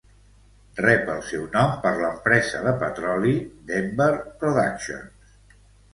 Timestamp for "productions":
4.45-5.65